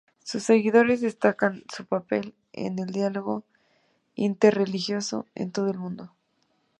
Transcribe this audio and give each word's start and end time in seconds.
Sus 0.23 0.41
seguidores 0.45 1.01
destacan 1.01 1.61
su 1.71 1.85
papel 1.85 2.33
en 2.53 2.79
el 2.79 2.87
diálogo 2.87 3.43
interreligioso 4.15 5.27
en 5.35 5.51
todo 5.51 5.69
el 5.69 5.77
Mundo. 5.77 6.11